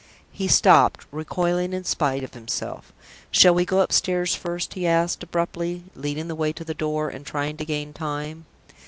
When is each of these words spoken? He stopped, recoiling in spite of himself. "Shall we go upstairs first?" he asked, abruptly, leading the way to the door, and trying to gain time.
He 0.31 0.47
stopped, 0.47 1.05
recoiling 1.11 1.73
in 1.73 1.83
spite 1.83 2.23
of 2.23 2.33
himself. 2.33 2.91
"Shall 3.29 3.53
we 3.53 3.65
go 3.65 3.81
upstairs 3.81 4.33
first?" 4.33 4.73
he 4.73 4.87
asked, 4.87 5.21
abruptly, 5.21 5.83
leading 5.93 6.27
the 6.27 6.33
way 6.33 6.51
to 6.53 6.63
the 6.63 6.73
door, 6.73 7.09
and 7.09 7.23
trying 7.23 7.55
to 7.57 7.65
gain 7.65 7.93
time. 7.93 8.47